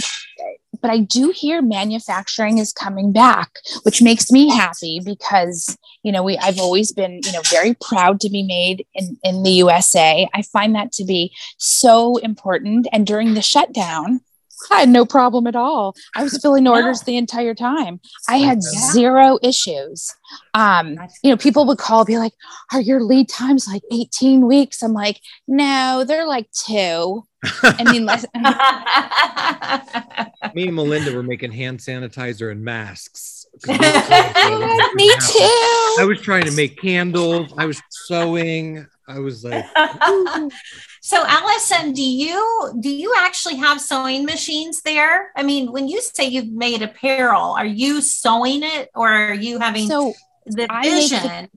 [0.82, 3.50] But I do hear manufacturing is coming back,
[3.84, 5.76] which makes me happy because
[6.06, 9.44] you know we I've always been you know very proud to be made in in
[9.44, 10.30] the USA.
[10.34, 12.88] I find that to be so important.
[12.94, 14.22] And during the shutdown,
[14.72, 15.96] I had no problem at all.
[16.16, 18.00] I was filling orders the entire time.
[18.30, 18.92] I had Yeah.
[18.92, 20.14] zero issues.
[20.54, 22.34] Um, you know, people would call, be like,
[22.72, 27.24] "Are your lead times like 18 weeks?" I'm like, "No, they're like two.
[27.64, 28.26] I mean, less,
[30.56, 33.46] Me and Melinda were making hand sanitizer and masks.
[33.68, 33.84] me too.
[36.00, 37.54] I was trying to make candles.
[37.58, 38.86] I was sewing.
[39.08, 39.64] I was like,
[41.02, 45.32] so Allison, do you do you actually have sewing machines there?
[45.36, 49.60] I mean, when you say you've made apparel, are you sewing it or are you
[49.60, 50.14] having So
[50.48, 51.50] the I make the- vision?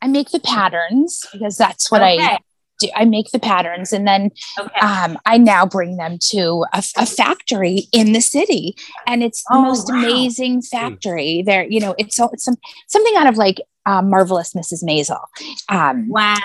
[0.00, 2.38] I make the patterns because that's what I Okay,
[2.78, 2.88] do.
[2.96, 4.80] I make the patterns, and then okay.
[4.80, 9.56] um, I now bring them to a, a factory in the city, and it's the
[9.56, 9.98] Oh, most wow.
[9.98, 11.42] amazing factory.
[11.42, 14.84] There, you know, it's, it's some something out of like um, marvelous Mrs.
[14.84, 15.24] Maisel.
[15.70, 16.36] Um, wow.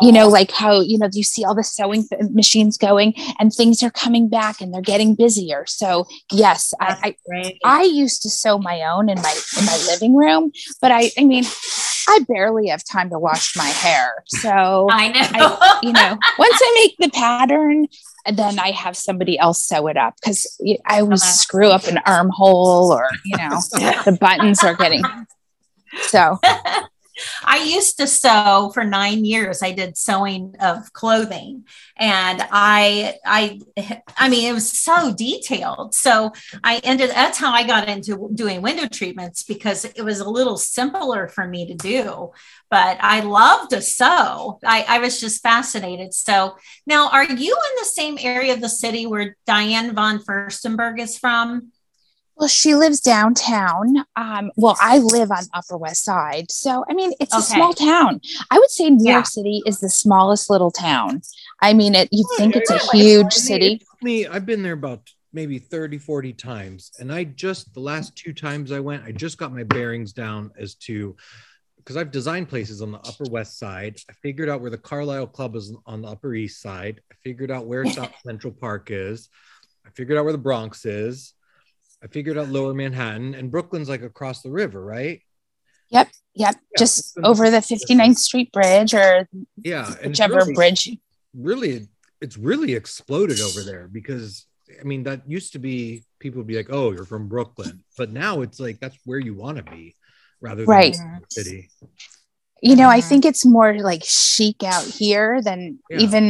[0.00, 3.52] you know, like how you know you see all the sewing f- machines going, and
[3.52, 5.64] things are coming back, and they're getting busier.
[5.66, 10.16] So yes, I, I I used to sew my own in my in my living
[10.16, 11.44] room, but I I mean,
[12.08, 14.22] I barely have time to wash my hair.
[14.26, 15.58] So I know.
[15.60, 17.86] I- you know, once I make the pattern,
[18.32, 21.28] then I have somebody else sew it up because I always Okay.
[21.28, 21.32] Uh-huh.
[21.32, 23.50] screw up an armhole or you know
[24.04, 25.02] the buttons are getting
[26.08, 26.38] so
[27.44, 29.62] I used to sew for nine years.
[29.62, 31.64] I did sewing of clothing,
[31.96, 33.60] and I, I,
[34.16, 35.94] I mean, it was so detailed.
[35.94, 37.10] So I ended.
[37.10, 41.46] That's how I got into doing window treatments because it was a little simpler for
[41.46, 42.32] me to do.
[42.70, 44.58] But I love to sew.
[44.64, 46.14] I, I was just fascinated.
[46.14, 50.98] So now, are you in the same area of the city where Diane von Furstenberg
[50.98, 51.72] is from?
[52.36, 57.12] Well she lives downtown um well i live on upper west side so i mean
[57.20, 58.20] it's a small town
[58.50, 59.14] i would say new Yeah.
[59.14, 61.22] york city is the smallest little town
[61.62, 64.74] i mean it you think it's a huge I mean, city me, I've been there
[64.74, 65.00] about
[65.32, 66.92] maybe 30, 40 times.
[66.98, 70.50] And I just, the last two times I went, I just got my bearings down
[70.58, 71.16] as to,
[71.78, 73.96] because I've designed places on the Upper West Side.
[74.08, 77.00] I figured out where the Carlisle Club is on the Upper East Side.
[77.10, 79.28] I figured out where South Central Park is.
[79.86, 81.32] I figured out where the Bronx is.
[82.02, 85.20] I figured out Lower Manhattan and Brooklyn's like across the river, right?
[85.88, 89.28] yep Yeah, just over the 59th street bridge or
[89.62, 89.94] Yeah.
[90.04, 90.90] whichever really- bridge
[91.32, 91.88] really
[92.20, 94.46] it's really exploded over there because
[94.80, 98.10] I mean, that used to be people would be like, "Oh, you're from Brooklyn," but
[98.10, 99.94] now it's like that's where you want to be,
[100.40, 100.94] rather than Right.
[100.96, 101.70] The city.
[102.62, 105.98] you know i think it's more like chic out here than Yeah.
[106.00, 106.24] even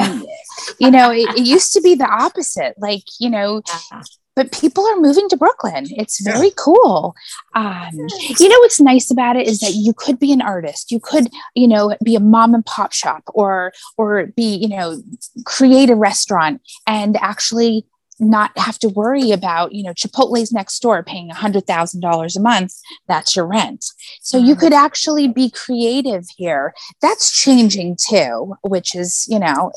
[0.80, 4.02] you know it, it used to be the opposite like you know Yeah.
[4.36, 5.86] But people are moving to brooklyn.
[5.90, 6.34] It's Yeah.
[6.34, 7.14] very cool.
[7.54, 7.90] Um
[8.38, 10.92] you know what's nice about it is that you could be an artist.
[10.92, 15.02] You could you know be a mom and pop shop or or be you know
[15.44, 17.86] create a restaurant and actually
[18.18, 22.72] not have to worry about you know chipotle's next door paying $100000 a month.
[23.08, 23.84] That's your rent.
[24.22, 24.60] So you Mhm.
[24.60, 26.72] could actually be creative here.
[27.02, 29.72] That's changing too which is you know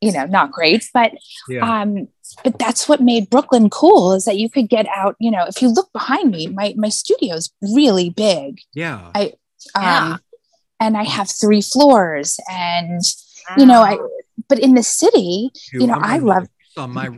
[0.00, 1.12] you know not great but
[1.48, 2.08] Yeah, um
[2.44, 5.60] but that's what made brooklyn cool is that you could get out you know if
[5.62, 9.10] you look behind me my my studio's really big yeah.
[9.14, 9.34] I-
[9.76, 10.06] Yeah.
[10.12, 10.20] um
[10.80, 13.02] and i have three floors and
[13.58, 13.98] you know i
[14.48, 17.08] but in the city Dude, you know, I'm I love- saw my.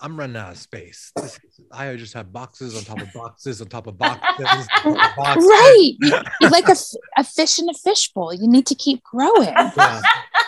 [0.00, 1.12] I'm running out of space.
[1.16, 1.38] This-
[1.70, 4.46] I just have boxes on top of boxes on top of boxes.
[4.46, 5.44] top of boxes.
[5.44, 9.02] right You- you're like a, f- a fish in a fishbowl you need to keep
[9.04, 10.02] growing Yeah,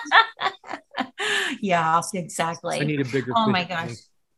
[1.61, 2.81] yeah, exactly.
[2.81, 3.33] I need a bigger.
[3.37, 3.93] Oh my gosh.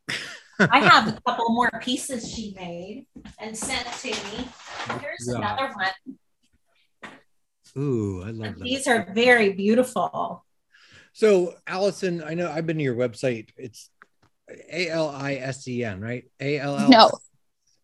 [0.58, 3.06] I have a couple more pieces she made
[3.38, 4.48] and sent to me.
[5.00, 5.38] Here's Yeah.
[5.38, 6.16] another one.
[7.76, 8.64] Ooh, I love that.
[8.64, 10.44] These are very beautiful.
[11.12, 13.50] So, Allison, I know I've been to your website.
[13.56, 13.90] It's
[14.48, 16.24] A L I S E N, right?
[16.40, 17.10] A L L no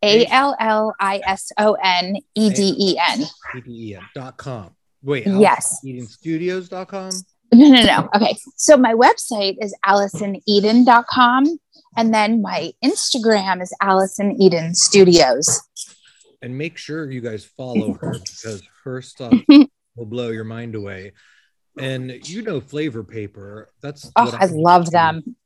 [0.05, 4.03] a l l i s o n e d e n E D E N
[4.15, 4.75] dot com.
[5.03, 5.81] Wait, Yes.
[5.85, 7.11] Eating Studios dot com.
[7.55, 8.09] No, no, no.
[8.17, 8.35] Okay.
[8.57, 11.59] So my website is AllisonEden.com.
[11.99, 15.61] And then my Instagram is Allison Eden Studios.
[16.41, 21.13] And make sure you guys follow her because her stuff will blow your mind away.
[21.79, 23.71] And you know, flavor paper.
[23.83, 25.37] That's Oh, what I love them.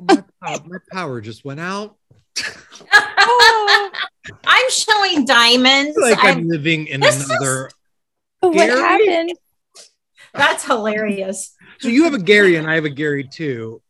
[0.00, 1.96] My, pow- my power just went out.
[4.46, 5.96] I'm showing diamonds.
[6.00, 7.70] Like I'm- I'm living in This is- another.
[8.40, 9.32] What happened?
[10.34, 11.54] That's hilarious.
[11.80, 13.82] So you have a Gary and I have a Gary too.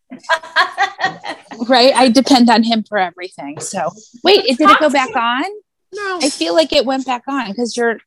[1.69, 1.93] Right.
[1.95, 3.61] I depend on him for everything.
[3.61, 3.91] So
[4.23, 5.45] wait, it, did it go back on?
[5.93, 6.19] No.
[6.23, 7.99] I feel like it went back on because you're,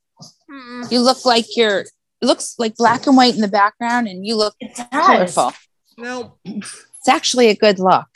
[0.90, 1.92] you look like you're, it
[2.22, 4.56] looks like black and white in the background and you look
[4.92, 5.54] colorful.
[5.98, 6.38] No.
[6.46, 8.08] It's actually a good look.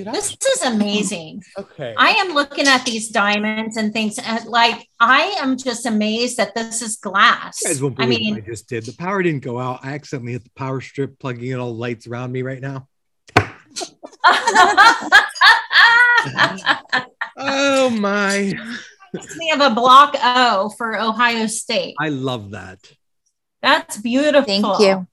[0.00, 0.12] Did I?
[0.12, 1.42] This is amazing.
[1.58, 1.94] Okay.
[1.94, 6.54] I am looking at these diamonds and things and like I am just amazed that
[6.54, 7.60] this is glass.
[7.60, 8.86] You guys won't I believe what mean, I just did.
[8.86, 9.80] The power didn't go out.
[9.82, 12.88] I accidentally hit the power strip, plugging in all the lights around me right now.
[17.42, 18.52] Oh my!
[19.38, 21.94] we have a block O for Ohio State.
[21.98, 22.78] I love that.
[23.62, 24.44] That's beautiful.
[24.44, 25.06] Thank you.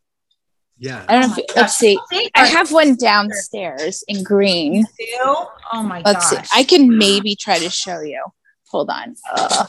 [0.79, 1.03] Yeah.
[1.07, 1.99] I don't Oh know my if, let's see.
[2.11, 4.85] See, I have one downstairs in green.
[5.21, 6.47] Oh my Let's gosh.
[6.47, 6.59] see.
[6.59, 8.23] I can maybe try to show you.
[8.69, 9.15] Hold on.
[9.33, 9.65] Uh,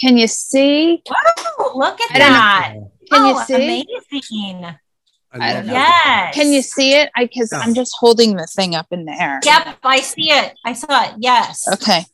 [0.00, 1.02] can you see?
[1.08, 2.34] Wow, look at I don't know.
[2.34, 2.74] that.
[3.10, 3.54] Can you oh, see?
[3.54, 4.76] amazing.
[5.34, 5.72] I don't know.
[5.72, 6.34] Yes.
[6.34, 7.10] Can you see it?
[7.16, 7.60] I because Yeah.
[7.60, 9.40] I'm just holding the thing up in the air.
[9.44, 10.54] Yep, I see it.
[10.64, 11.14] I saw it.
[11.18, 11.66] Yes.
[11.72, 12.04] Okay.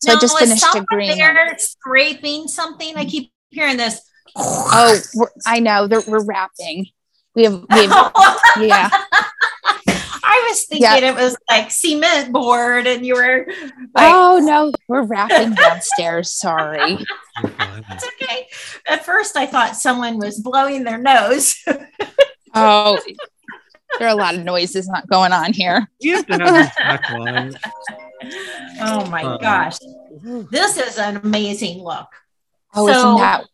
[0.00, 1.16] So I just finished a green.
[1.16, 2.96] There scraping something.
[2.96, 4.00] I keep hearing this.
[4.36, 5.86] Oh, we're, I know.
[5.86, 6.86] They're, we're wrapping.
[7.34, 7.64] We have.
[7.70, 8.12] We have
[8.60, 8.90] yeah.
[10.26, 10.96] I was thinking Yeah.
[11.10, 16.32] it was like cement board, and you were like, oh no, we're wrapping downstairs.
[16.32, 16.98] Sorry.
[17.44, 18.46] "It's okay."
[18.88, 21.56] At first, I thought someone was blowing their nose.
[22.56, 23.00] Oh,
[23.98, 25.90] there are a lot of noises not going on here.
[25.98, 27.56] You have to have this back on.
[28.80, 29.76] oh my Uh, gosh,
[30.52, 32.06] this is an amazing look.
[32.72, 33.44] Oh, So- isn't that?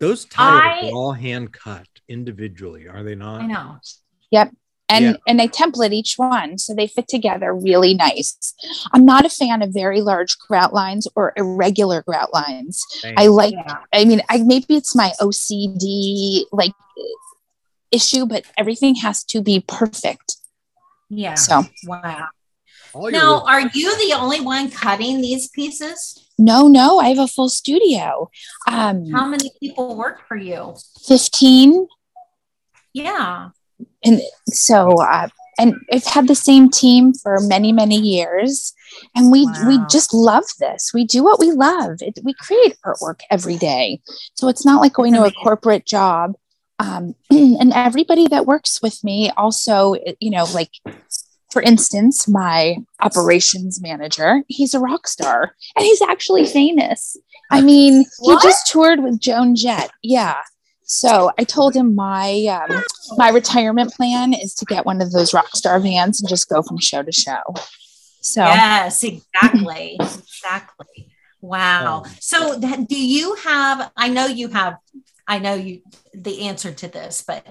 [0.00, 3.42] Those titles I- are all hand cut individually, are they not?
[3.42, 3.78] I know.
[4.30, 4.52] Yep.
[4.90, 5.12] And Yeah.
[5.26, 8.54] and they template each one so they fit together really nice.
[8.94, 12.82] I'm not a fan of very large grout lines or irregular grout lines.
[13.02, 13.14] Dang.
[13.18, 13.76] I like Yeah.
[13.92, 16.72] I mean I maybe it's my OCD like
[17.90, 20.36] issue but everything has to be perfect.
[21.10, 21.34] Yeah.
[21.34, 22.28] So Wow.
[22.94, 26.24] all Now, work- are you the only one cutting these pieces?
[26.38, 28.30] no no, I have a full studio.
[28.66, 30.74] Um How many people work for you?
[31.06, 31.88] 15
[32.98, 33.50] Yeah.
[34.04, 38.72] and so uh, and I've had the same team for many many years
[39.14, 40.92] and we we just love this.
[40.94, 41.98] We do what we love.
[42.00, 44.00] It, we create artwork every day.
[44.34, 46.34] So it's not like going to a corporate job
[46.78, 50.70] um, and everybody that works with me also you know like
[51.50, 57.16] for instance my operations manager he's a rock star and he's actually famous.
[57.50, 58.42] I mean What?
[58.42, 59.90] he just toured with joan jett.
[60.02, 60.36] Yeah
[60.88, 62.82] So I told him my um,
[63.18, 66.62] my retirement plan is to get one of those rock star vans and just go
[66.62, 67.42] from show to show.
[68.22, 69.96] So Yes, exactly.
[70.00, 71.12] exactly.
[71.42, 72.04] Wow.
[72.20, 74.78] So that, do you have I know you have
[75.26, 75.82] I know you
[76.14, 77.46] the answer to this, but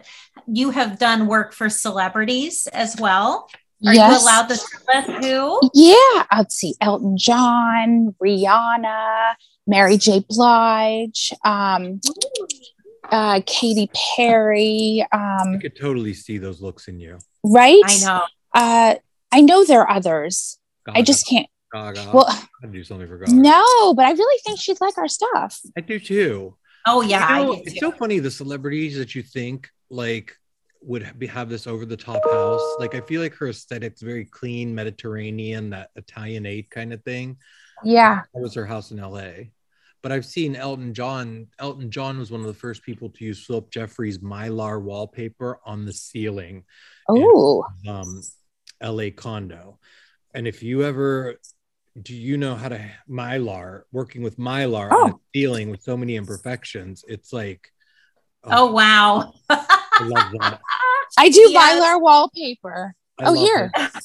[0.48, 3.50] you have done work for celebrities as well.
[3.86, 4.20] Are yes.
[4.20, 5.70] you allowed to tell us who?
[5.76, 9.36] Yeah, I'd see Elton John, Rihanna,
[9.68, 10.26] Mary J.
[10.28, 12.02] Blige, um,
[13.12, 15.06] uh, Katy Perry.
[15.12, 17.20] I Um, could totally see those looks in you.
[17.44, 17.82] right?
[17.86, 18.24] I know.
[18.54, 18.96] Uh,
[19.32, 20.58] I know there are others.
[20.88, 21.48] I just can't.
[21.74, 22.12] Gaga.
[22.14, 22.28] Well,
[22.64, 23.34] I'd do something for Gaga.
[23.34, 25.60] no, but I really think she'd like our stuff.
[25.78, 26.56] I do too.
[26.86, 27.80] Oh yeah, You know, it's too.
[27.80, 30.34] so funny the celebrities that you think like
[30.82, 32.62] would be, have this over the top house.
[32.80, 37.36] Like I feel like her aesthetic's very clean, Mediterranean, that Italianate kind of thing.
[37.84, 38.22] Yeah.
[38.34, 39.50] That was her house in LA.
[40.04, 41.48] But I've seen Elton John.
[41.60, 45.86] Elton John was one of the first people to use Philip Jeffries mylar wallpaper on
[45.86, 46.64] the ceiling
[47.10, 48.22] Oh, um,
[48.82, 49.80] LA condo.
[50.34, 51.36] And if you ever
[52.00, 52.80] do you know how to
[53.10, 55.20] mylar working with mylar on a Oh.
[55.34, 57.04] ceiling with so many imperfections?
[57.08, 57.72] It's like
[58.44, 59.34] Oh wow.
[59.50, 60.62] I love that.
[61.18, 61.76] I do Yes.
[61.82, 62.94] Mylar wallpaper.
[63.20, 63.72] I Oh, love here.
[63.76, 64.04] it.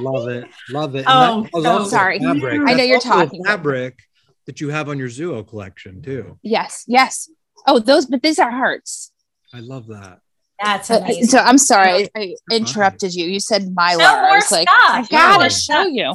[0.00, 1.06] love it, love it.
[1.06, 2.18] And Oh, that was so- Sorry.
[2.18, 2.54] fabric.
[2.54, 3.44] I know That's you're talking.
[3.44, 3.98] fabric
[4.46, 6.38] that you have on your Zuo collection too.
[6.42, 7.28] Yes, yes.
[7.66, 9.12] Oh, those, but these are hearts.
[9.52, 10.20] I love that.
[10.62, 11.26] That's Uh, amazing.
[11.26, 13.26] so I'm sorry, I, I interrupted you.
[13.26, 13.98] You said Mylar.
[13.98, 14.90] No I more was like, stuff.
[14.90, 15.88] I gotta more show stuff.
[15.90, 16.14] you.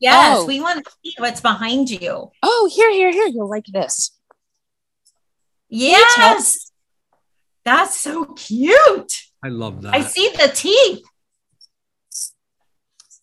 [0.00, 0.46] yes, oh.
[0.46, 2.30] we want to see what's behind you.
[2.42, 3.26] Oh, here, here, here.
[3.26, 4.12] You'll like this.
[5.68, 6.70] Yes.
[7.64, 9.12] That's so cute.
[9.44, 9.94] I love that.
[9.94, 11.02] I see the teeth.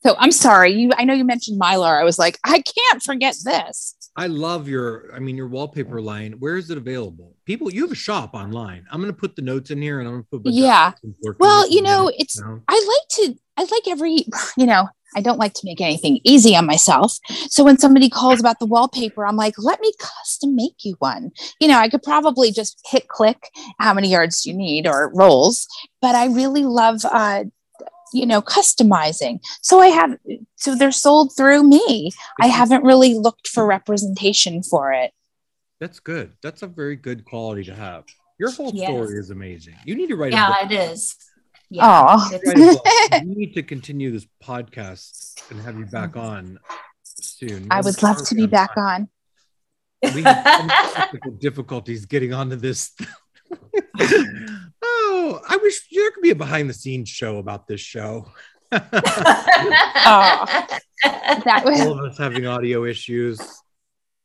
[0.05, 0.73] So I'm sorry.
[0.73, 1.97] You, I know you mentioned Mylar.
[1.99, 3.95] I was like, I can't forget this.
[4.15, 6.33] I love your, I mean, your wallpaper line.
[6.33, 7.35] Where is it available?
[7.45, 8.85] People, you have a shop online.
[8.91, 10.35] I'm going to put the notes in here and I'm going to put.
[10.37, 10.91] a bunch of Yeah.
[11.39, 12.63] Well, you know, it's down.
[12.67, 14.25] I like to I like every
[14.57, 17.17] you know, I don't like to make anything easy on myself.
[17.49, 21.31] So when somebody calls about the wallpaper, I'm like, let me custom make you one.
[21.59, 23.49] You know, I could probably just hit click
[23.79, 25.67] how many yards you need or rolls,
[26.01, 27.45] but I really love uh
[28.13, 29.39] you know, customizing.
[29.61, 30.17] So I have
[30.55, 32.11] so they're sold through me.
[32.41, 35.11] I haven't really looked for representation for it.
[35.79, 36.33] That's good.
[36.41, 38.05] That's a very good quality to have.
[38.39, 38.87] Your whole Yes.
[38.89, 39.75] story is amazing.
[39.85, 40.71] You need to write a Yeah, book.
[40.71, 41.15] it is.
[41.69, 42.05] Yeah.
[42.07, 46.59] Oh, it's- Write a we need to continue this podcast and have you back on
[47.03, 47.67] soon.
[47.71, 49.09] I would love to be back on.
[50.13, 52.91] We have difficulties getting onto this.
[54.83, 58.31] oh, I wish there could be a behind the scenes show about this show.
[61.03, 63.41] That was All of us having audio issues,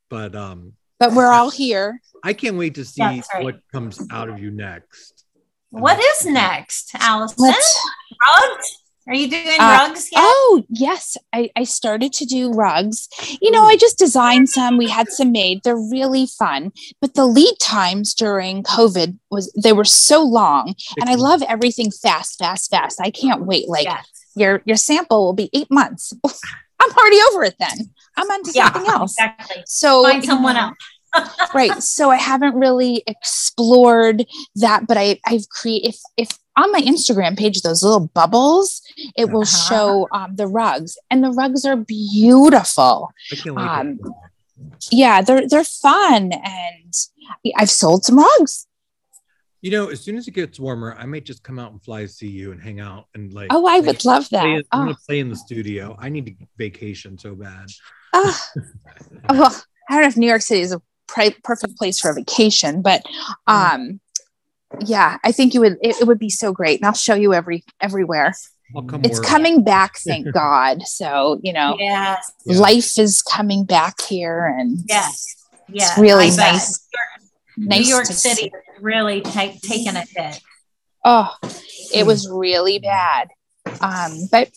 [0.09, 2.01] but um, but we're all here.
[2.23, 3.25] I can't wait to see right.
[3.41, 5.25] what comes out of you next.
[5.71, 7.53] what is next, Allison?
[9.09, 10.21] Are you doing Uh, rugs yet?
[10.23, 11.17] Oh, yes.
[11.33, 13.09] I, I started to do rugs.
[13.41, 14.77] You know, I just designed some.
[14.77, 15.63] We had some made.
[15.65, 16.73] They're really fun.
[17.01, 20.75] But the lead times during COVID was they were so long.
[21.01, 23.01] And I love everything fast, fast, fast.
[23.01, 23.67] I can't wait.
[23.69, 24.07] Like yes.
[24.37, 26.13] your your sample will be eight months.
[26.81, 27.91] I'm already over it then.
[28.17, 29.13] I'm on to Yeah, something else.
[29.15, 29.63] exactly.
[29.67, 30.77] So Find someone else.
[31.55, 31.83] Right.
[31.83, 37.39] So I haven't really explored that, but I I've created if if on my Instagram
[37.39, 38.83] page those little bubbles,
[39.17, 39.69] it will Uh-huh.
[39.69, 43.11] show um, the rugs, and the rugs are beautiful.
[43.33, 43.63] I can't wait.
[43.65, 43.99] to- Um,
[44.91, 46.95] Yeah, they're they're fun, and
[47.57, 48.67] I've sold some rugs.
[49.61, 52.03] you know, as soon as it gets warmer, I might just come out and fly
[52.03, 53.49] to see you and hang out and like.
[53.53, 54.45] Oh, I play- would love that.
[54.45, 55.97] I'm Oh, gonna play in the studio.
[55.99, 57.67] I need to vacation so bad.
[58.13, 58.39] oh.
[59.31, 59.55] well,
[59.89, 62.83] I don't know if New York City is a pri- perfect place for a vacation,
[62.83, 63.03] but
[63.47, 64.01] um,
[64.85, 65.79] yeah, I think you would.
[65.83, 68.35] It, it would be so great, and I'll show you every everywhere.
[69.03, 69.25] It's more.
[69.25, 70.83] coming back, thank God.
[70.83, 71.77] So you know.
[71.79, 72.31] Yes.
[72.47, 75.35] Life is coming back here and Yes.
[75.71, 75.99] Yes.
[75.99, 76.87] really nice.
[77.57, 78.53] New nice York City see.
[78.81, 80.41] really take, taking a hit.
[81.05, 81.35] oh
[81.93, 83.29] it was really bad
[83.81, 84.49] um but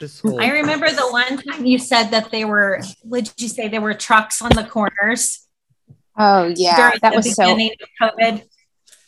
[0.00, 0.40] This whole.
[0.40, 3.94] I remember the one time you said that they were, would you say there were
[3.94, 5.46] trucks on the corners
[6.18, 8.42] oh yeah during that the was so beginning of COVID?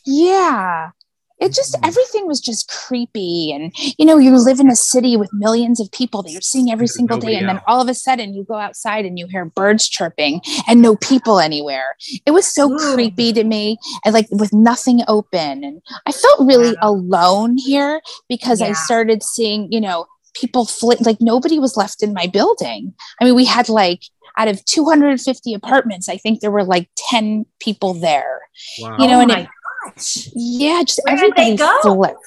[0.05, 0.91] yeah
[1.39, 5.29] it just everything was just creepy and you know you live in a city with
[5.33, 7.89] millions of people that you're seeing every There's single day nobody and then all of
[7.89, 12.31] a sudden you go outside and you hear birds chirping and no people anywhere it
[12.31, 12.93] was so Ooh.
[12.93, 16.91] creepy to me and like with nothing open and i felt really Wow.
[16.91, 22.13] alone here because i started seeing you know people flit like nobody was left in
[22.13, 24.01] my building i mean we had like
[24.35, 28.41] out of 250 apartments, I think there were like 10 people there.
[28.79, 28.97] Wow.
[28.97, 29.47] You know, oh and my it-
[29.95, 30.27] gosh.
[30.33, 31.65] Yeah, just Where did everybody go?
[31.67, 32.17] I don't know.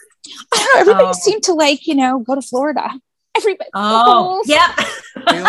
[0.77, 1.13] Everybody Oh.
[1.15, 2.89] seemed to like, you know, go to Florida.
[3.37, 3.71] Everybody.
[3.75, 4.71] Oh, whole- yep.
[5.27, 5.43] They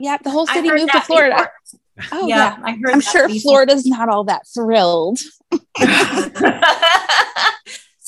[0.00, 1.48] Yeah, the whole city moved to Florida.
[1.96, 2.18] before.
[2.20, 2.58] Oh yeah, yeah.
[2.62, 3.52] I heard I'm sure before.
[3.64, 5.18] Florida's not all that thrilled.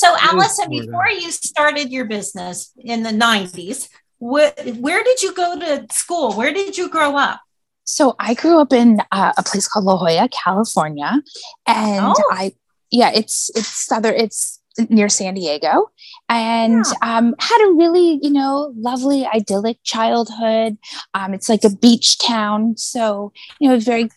[0.03, 3.89] so, Allison, before you started your business in the 90s,
[4.19, 6.33] wh- where did you go to school?
[6.35, 7.41] Where did you grow up?
[7.85, 11.21] So I grew up in uh, a place called La Jolla, California,
[11.67, 12.29] and Oh.
[12.31, 12.53] I
[12.91, 15.91] yeah, it's it's southern, it's near San Diego,
[16.29, 20.79] and um, had a really you know lovely idyllic childhood.
[21.15, 24.11] Um, it's like a beach town, so you know it's very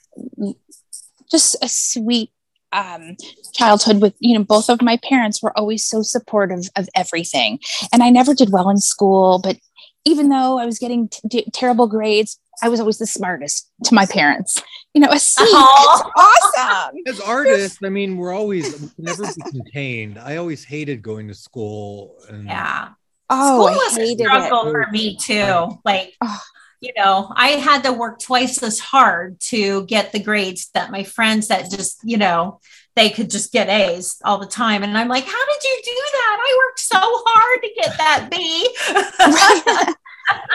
[1.32, 2.30] just a sweet
[2.76, 3.16] um,
[3.54, 7.60] childhood with you know both of my parents were always so supportive of everything
[7.94, 9.58] and i never did well in school but
[10.04, 13.94] even though i was getting t- t- terrible grades i was always the smartest to
[13.96, 14.62] my parents
[14.94, 16.12] you know a c Aw.
[16.26, 18.66] awesome As artists, I mean, we're always
[18.98, 20.18] never be contained.
[20.18, 22.16] I always hated going to school.
[22.30, 22.90] And Yeah.
[23.30, 25.78] oh School i was a hated it for me too.
[25.84, 26.40] Like, Oh.
[26.86, 31.04] You know, I had to work twice as hard to get the grades that my
[31.04, 32.60] friends that just, you know,
[32.96, 34.84] they could just get A's all the time.
[34.84, 36.38] And I'm like, how did you do that?
[36.40, 39.94] I worked so hard to get that B.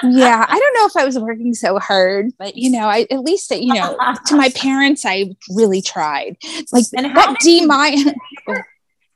[0.03, 3.21] yeah i don't know if i was working so hard but you know i at
[3.21, 6.37] least you know to my parents i really tried
[6.73, 7.91] like And how that did d my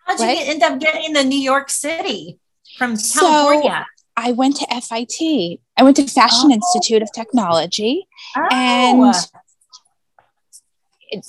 [0.06, 0.46] How'd you What?
[0.46, 2.38] end up getting to New York City
[2.78, 3.86] from So- California?
[4.16, 5.60] I went to FIT.
[5.76, 6.54] I went to Fashion Oh.
[6.54, 8.06] Institute of Technology,
[8.36, 9.14] Oh, and
[11.10, 11.24] it,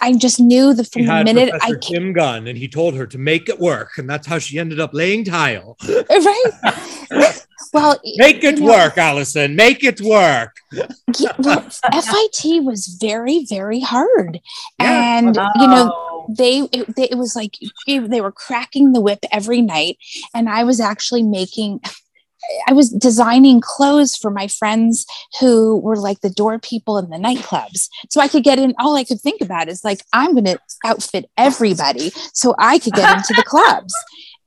[0.00, 2.56] I just knew the She from the had minute I Professor came, Tim Gunn, and
[2.56, 5.76] he told her to make it work, and that's how she ended up laying tile.
[5.88, 6.44] right.
[7.72, 9.56] well, Make it you know, work, Allison.
[9.56, 10.56] Make it work.
[10.72, 14.40] yeah, well, FIT was very, very hard,
[14.80, 15.18] Yeah.
[15.18, 17.56] and you know they it, they it was like
[17.86, 19.98] they were cracking the whip every night,
[20.34, 21.80] and I was actually making.
[22.66, 25.06] I was designing clothes for my friends
[25.40, 27.88] who were like the door people in the nightclubs.
[28.10, 28.74] So I could get in.
[28.78, 32.94] All I could think about is like, I'm going to outfit everybody so I could
[32.94, 33.94] get into the clubs.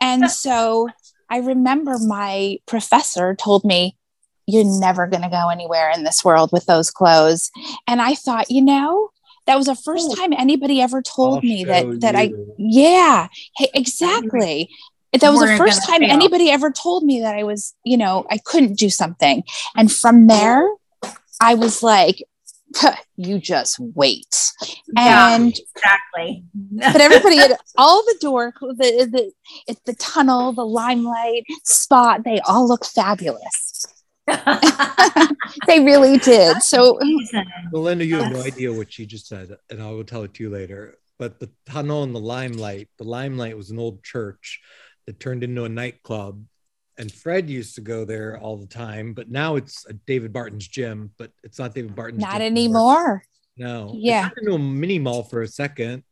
[0.01, 0.89] And so
[1.30, 3.97] I remember my professor told me,
[4.45, 7.51] You're never going to go anywhere in this world with those clothes.
[7.88, 9.10] And I thought, you know,
[9.45, 13.28] that was the first time anybody ever told I'll me that that I yeah,
[13.58, 14.70] hey, exactly.
[15.22, 16.11] That was the first time fail.
[16.11, 19.43] anybody ever told me that I was, you know, I couldn't do something.
[19.76, 20.68] And from there,
[21.39, 22.24] I was like,
[23.16, 24.51] you just wait.
[24.95, 25.36] Yeah.
[25.36, 26.43] And exactly.
[26.72, 29.32] but everybody at all the door, the the
[29.68, 33.86] it's the tunnel, the limelight spot, they all look fabulous.
[35.68, 36.61] They really did.
[36.64, 36.99] So
[37.72, 40.43] Melinda, you have no idea what she just said, and I will tell it to
[40.43, 40.97] you later.
[41.20, 44.61] But the tunnel and the limelight, the limelight was an old church
[45.06, 46.43] that turned into a nightclub.
[46.97, 50.68] And Fred used to go there all the time, but now it's a David Barton's
[50.68, 53.24] gym, but it's not David Barton's not gym anymore.
[53.58, 53.89] No.
[53.95, 54.30] It Yeah.
[54.30, 56.04] turned into a mini mall for a second.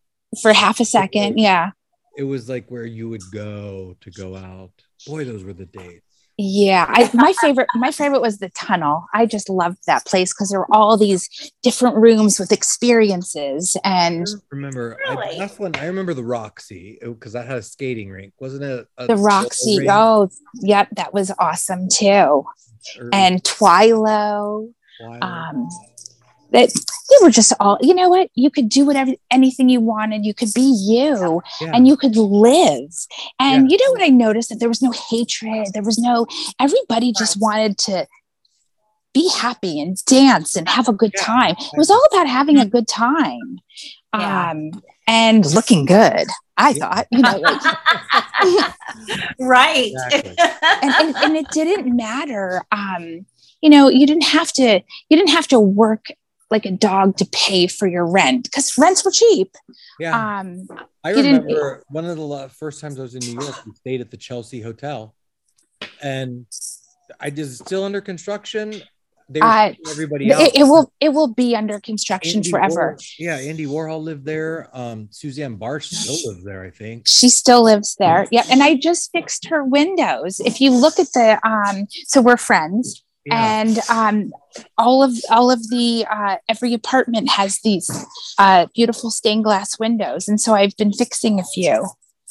[0.41, 1.37] For half a second.
[1.37, 1.71] Yeah.
[2.17, 4.71] It was like where you would go to go out.
[5.05, 6.01] Boy, those were the days.
[6.43, 9.05] Yeah, I, my favorite my favorite was the tunnel.
[9.13, 11.29] I just loved that place because there were all these
[11.61, 15.37] different rooms with experiences and remember I, Really?
[15.37, 18.87] that's when I remember the Roxy because that had a skating rink, wasn't it?
[18.97, 19.77] A- the Roxy.
[19.79, 19.91] rink?
[19.93, 20.29] Oh,
[20.61, 22.05] yep, that was awesome too.
[22.99, 24.73] Or- And Twilo.
[24.99, 25.23] Wild.
[25.23, 25.67] Um,
[26.51, 27.77] that they were just all.
[27.81, 28.29] You know what?
[28.35, 30.25] You could do whatever anything you wanted.
[30.25, 31.71] You could be you, Yeah.
[31.73, 32.91] and you could live.
[33.39, 35.67] And you know what I noticed that there was no hatred.
[35.73, 36.27] There was no.
[36.59, 38.07] Everybody just wanted to
[39.13, 41.55] be happy and dance and have a good Yeah, time.
[41.59, 43.59] It was all about having a good time.
[44.13, 44.51] Yeah.
[44.51, 44.71] Um,
[45.07, 46.27] and looking good.
[46.57, 46.73] I Yeah.
[46.73, 47.61] thought, you know, like,
[49.39, 49.91] right.
[50.11, 50.35] Exactly.
[50.81, 52.63] and, and, and it didn't matter.
[52.71, 53.25] Um,
[53.61, 56.07] you know, you didn't have to, you didn't have to work
[56.51, 59.55] like a dog to pay for your rent because rents were cheap.
[59.99, 60.39] yeah.
[60.39, 60.67] Um,
[61.03, 64.11] I remember one of the first times I was in New York, we stayed at
[64.11, 65.15] the Chelsea Hotel,
[66.01, 66.45] and
[67.19, 68.81] I just still under construction.
[69.29, 70.41] They were kicking everybody out.
[70.41, 72.97] it, it will, it will be under construction Andy forever.
[72.99, 74.69] Warhol- yeah, Andy Warhol lived there.
[74.73, 77.07] Um, Suzanne Bartsch still lives there, I think.
[77.07, 78.27] She still lives there.
[78.29, 78.43] Yeah.
[78.51, 80.41] And I just fixed her windows.
[80.41, 83.05] If you look at the, um, so we're friends.
[83.25, 83.61] Yeah.
[83.61, 84.33] and um,
[84.77, 87.89] all of all of the uh, every apartment has these
[88.39, 91.87] uh, beautiful stained glass windows and so i've been fixing a few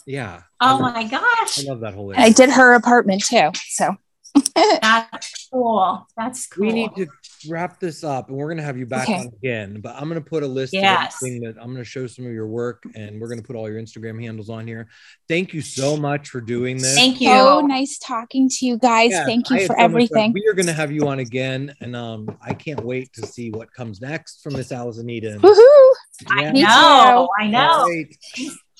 [0.07, 0.43] yeah.
[0.61, 1.65] Oh I, my gosh.
[1.65, 3.97] I love that whole and i did her apartment too so
[4.55, 6.07] That's cool.
[6.17, 6.67] That's cool.
[6.67, 7.07] We need to
[7.49, 9.19] wrap this up and we're going to have you back Okay.
[9.21, 9.81] on again.
[9.81, 11.15] But I'm going to put a list Yes.
[11.15, 13.47] of everything that I'm going to show some of your work and we're going to
[13.47, 14.89] put all your Instagram handles on here.
[15.29, 16.95] Thank you so much for doing this.
[16.95, 17.29] Thank you.
[17.31, 19.11] So nice talking to you guys.
[19.13, 20.33] Yeah, Thank you had for so everything.
[20.33, 23.51] We are going to have you on again, and um, I can't wait to see
[23.51, 25.41] what comes next from Miss Allison Eden.
[25.41, 25.93] Woohoo!
[26.29, 27.29] I know.
[27.39, 27.85] I know.
[27.87, 28.07] right.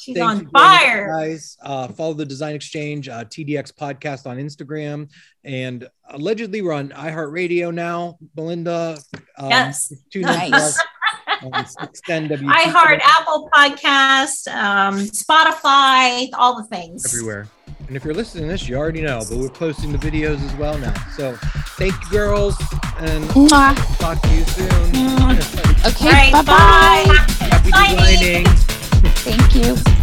[0.01, 1.09] She's Thanks for on joining us, fire.
[1.09, 1.57] guys.
[1.63, 5.11] Uh, follow the Design Exchange uh, TDX podcast on Instagram,
[5.45, 8.17] and allegedly we're on iHeartRadio now.
[8.35, 8.99] Melinda,
[9.37, 9.93] um, Yes.
[10.11, 10.53] tune Nice.
[10.55, 10.79] us
[11.43, 17.05] on 610 I heart Apple Podcast, um, Spotify, all the things.
[17.13, 17.47] everywhere.
[17.89, 20.55] And if you're listening to this, you already know, but we're posting the videos as
[20.57, 20.95] well now.
[21.17, 21.37] So
[21.77, 22.57] thank you, girls,
[22.99, 23.99] and Mwah.
[23.99, 24.71] talk to you soon.
[25.87, 27.71] Okay, Right, bye bye.
[27.71, 28.80] bye.
[29.03, 30.00] Thank you.